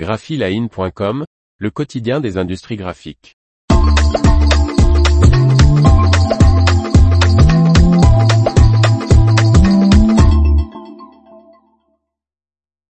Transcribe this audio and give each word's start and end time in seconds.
graphiline.com, 0.00 1.26
le 1.58 1.70
quotidien 1.70 2.20
des 2.20 2.38
industries 2.38 2.76
graphiques. 2.76 3.36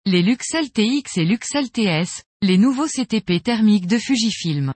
Les 0.04 0.21
Luxel 0.21 0.71
TX 0.71 1.16
et 1.16 1.24
Luxel 1.24 1.71
TS, 1.71 2.24
les 2.42 2.58
nouveaux 2.58 2.86
CTP 2.86 3.43
thermiques 3.43 3.87
de 3.87 3.97
Fujifilm. 3.97 4.75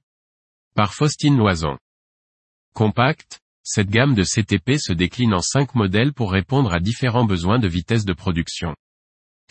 Par 0.75 0.95
Faustine 0.95 1.37
Loison. 1.37 1.77
Compact, 2.73 3.41
cette 3.63 3.91
gamme 3.91 4.15
de 4.15 4.23
CTP 4.23 4.79
se 4.79 4.95
décline 4.95 5.35
en 5.35 5.43
cinq 5.43 5.75
modèles 5.75 6.15
pour 6.15 6.33
répondre 6.33 6.73
à 6.73 6.81
différents 6.81 7.27
besoins 7.27 7.59
de 7.59 7.69
vitesse 7.69 8.07
de 8.07 8.15
production. 8.15 8.75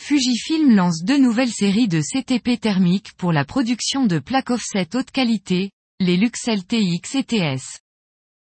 Fujifilm 0.03 0.75
lance 0.75 1.03
deux 1.03 1.19
nouvelles 1.19 1.51
séries 1.51 1.87
de 1.87 2.01
CTP 2.01 2.59
thermiques 2.59 3.13
pour 3.17 3.31
la 3.31 3.45
production 3.45 4.07
de 4.07 4.17
plaques 4.17 4.49
offset 4.49 4.95
haute 4.95 5.11
qualité, 5.11 5.69
les 5.99 6.17
Luxel 6.17 6.65
TX 6.65 7.13
et 7.13 7.23
TS. 7.23 7.79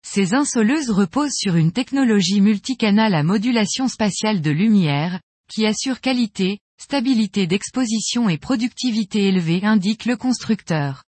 Ces 0.02 0.34
insoleuses 0.34 0.90
reposent 0.90 1.36
sur 1.36 1.58
une 1.58 1.74
technologie 1.74 2.40
multicanal 2.40 3.14
à 3.14 3.24
modulation 3.24 3.90
spatiale 3.90 4.40
de 4.40 4.52
lumière, 4.52 5.20
qui 5.52 5.66
assure 5.66 6.00
qualité, 6.00 6.60
stabilité 6.82 7.46
d'exposition 7.46 8.30
et 8.30 8.38
productivité 8.38 9.28
élevée 9.28 9.66
indique 9.66 10.06
le 10.06 10.16
constructeur. 10.16 11.04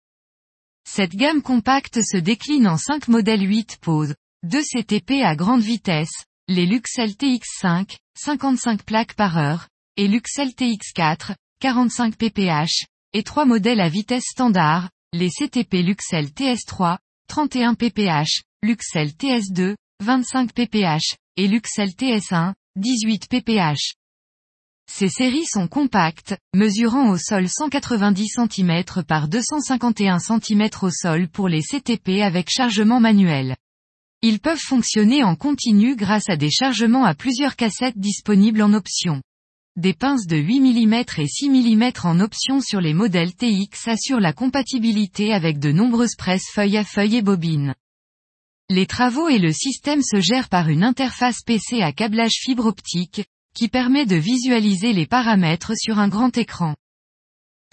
Cette 0.89 1.17
gamme 1.17 1.43
compacte 1.43 2.01
se 2.03 2.19
décline 2.19 2.69
en 2.69 2.77
5 2.77 3.09
modèles 3.09 3.49
8 3.51 3.79
poses, 3.81 4.15
2 4.45 4.63
CTP 4.63 5.25
à 5.25 5.35
grande 5.35 5.63
vitesse, 5.63 6.25
les 6.47 6.67
Luxel 6.67 7.11
TX5, 7.11 7.97
55 8.15 8.85
plaques 8.85 9.15
par 9.15 9.39
heure, 9.39 9.67
et 9.97 10.09
Luxel 10.09 10.51
TX4, 10.51 11.35
45 11.61 12.17
pph, 12.17 12.85
et 13.15 13.23
3 13.23 13.45
modèles 13.47 13.81
à 13.81 13.89
vitesse 13.89 14.25
standard, 14.31 14.91
les 15.13 15.31
CTP 15.31 15.83
Luxel 15.83 16.27
TS3, 16.27 16.99
31 17.29 17.75
pph, 17.75 18.43
Luxel 18.63 19.11
TS2, 19.11 19.75
25 20.03 20.53
pph, 20.53 21.17
et 21.37 21.49
Luxel 21.49 21.91
TS1, 21.91 22.53
18 22.77 23.29
pph. 23.29 23.95
Ces 24.89 25.09
séries 25.09 25.47
sont 25.47 25.67
compactes, 25.67 26.37
mesurant 26.55 27.11
au 27.11 27.19
sol 27.19 27.49
190 27.49 28.29
cm 28.29 28.85
par 29.09 29.29
251 29.29 30.19
cm 30.19 30.69
au 30.83 30.91
sol 30.91 31.29
pour 31.29 31.49
les 31.49 31.63
CTP 31.63 32.23
avec 32.23 32.51
chargement 32.51 33.01
manuel. 33.01 33.57
Ils 34.23 34.41
peuvent 34.41 34.61
fonctionner 34.61 35.25
en 35.25 35.37
continu 35.37 35.97
grâce 35.97 36.29
à 36.29 36.37
des 36.37 36.51
chargements 36.51 37.05
à 37.05 37.15
plusieurs 37.15 37.57
cassettes 37.57 37.99
disponibles 37.99 38.63
en 38.63 38.75
option. 38.75 39.23
Des 39.77 39.93
pinces 39.93 40.27
de 40.27 40.39
8 40.39 40.61
mm 40.61 41.05
et 41.19 41.27
6 41.27 41.51
mm 41.51 41.91
en 42.05 42.21
option 42.21 42.63
sur 42.63 42.81
les 42.81 42.95
modèles 42.95 43.35
TX 43.35 43.89
assurent 43.89 44.21
la 44.21 44.33
compatibilité 44.33 45.35
avec 45.35 45.59
de 45.59 45.71
nombreuses 45.71 46.15
presses 46.17 46.49
feuille 46.51 46.79
à 46.79 46.85
feuille 46.85 47.17
et 47.17 47.23
bobines. 47.23 47.75
Les 48.71 48.87
travaux 48.87 49.29
et 49.29 49.39
le 49.39 49.53
système 49.53 50.01
se 50.01 50.19
gèrent 50.19 50.49
par 50.49 50.71
une 50.71 50.83
interface 50.83 51.43
PC 51.45 51.83
à 51.83 51.93
câblage 51.93 52.39
fibre 52.41 52.65
optique, 52.65 53.27
qui 53.55 53.69
permet 53.69 54.07
de 54.07 54.17
visualiser 54.17 54.95
les 54.95 55.05
paramètres 55.05 55.73
sur 55.77 55.99
un 55.99 56.09
grand 56.09 56.39
écran. 56.39 56.75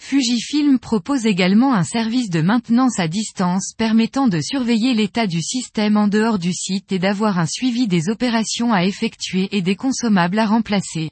Fujifilm 0.02 0.78
propose 0.78 1.24
également 1.24 1.72
un 1.72 1.84
service 1.84 2.28
de 2.28 2.42
maintenance 2.42 3.00
à 3.00 3.08
distance 3.08 3.72
permettant 3.78 4.28
de 4.28 4.42
surveiller 4.42 4.92
l'état 4.92 5.26
du 5.26 5.40
système 5.40 5.96
en 5.96 6.08
dehors 6.08 6.38
du 6.38 6.52
site 6.52 6.92
et 6.92 6.98
d'avoir 6.98 7.38
un 7.38 7.46
suivi 7.46 7.88
des 7.88 8.10
opérations 8.10 8.74
à 8.74 8.84
effectuer 8.84 9.48
et 9.56 9.62
des 9.62 9.74
consommables 9.74 10.38
à 10.38 10.44
remplacer. 10.44 11.08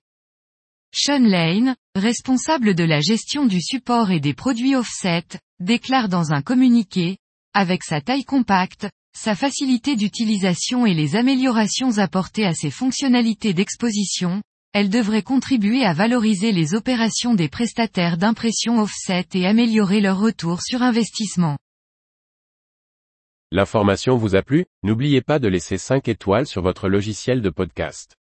Sean 0.95 1.21
Lane, 1.21 1.75
responsable 1.95 2.75
de 2.75 2.85
la 2.85 3.01
gestion 3.01 3.47
du 3.47 3.63
support 3.63 4.11
et 4.11 4.21
des 4.21 4.35
produits 4.35 4.77
offset, 4.77 5.25
déclare 5.59 6.11
dans 6.11 6.33
un 6.33 6.43
communiqué, 6.43 7.17
avec 7.55 7.83
sa 7.83 8.03
taille 8.03 8.25
compacte, 8.25 8.89
sa 9.17 9.35
facilité 9.35 9.97
d'utilisation 9.97 10.85
et 10.85 10.93
les 10.93 11.17
améliorations 11.17 11.97
apportées 11.97 12.45
à 12.45 12.53
ses 12.53 12.71
fonctionnalités 12.71 13.55
d'exposition, 13.55 14.43
elle 14.75 14.91
devrait 14.91 15.23
contribuer 15.23 15.83
à 15.85 15.95
valoriser 15.95 16.53
les 16.53 16.75
opérations 16.75 17.35
des 17.35 17.49
prestataires 17.49 18.19
d'impression 18.19 18.79
offset 18.79 19.27
et 19.33 19.47
améliorer 19.47 20.01
leur 20.01 20.19
retour 20.19 20.61
sur 20.61 20.83
investissement. 20.83 21.57
L'information 23.51 24.17
vous 24.17 24.35
a 24.35 24.43
plu? 24.43 24.67
N'oubliez 24.83 25.23
pas 25.23 25.39
de 25.39 25.49
laisser 25.49 25.79
5 25.79 26.09
étoiles 26.09 26.47
sur 26.47 26.63
votre 26.63 26.89
logiciel 26.89 27.41
de 27.41 27.51
podcast. 27.51 28.17